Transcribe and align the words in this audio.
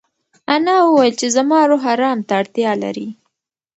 انا 0.53 0.75
وویل 0.85 1.13
چې 1.21 1.27
زما 1.35 1.59
روح 1.69 1.83
ارام 1.93 2.19
ته 2.27 2.33
اړتیا 2.41 2.71
لري. 2.83 3.07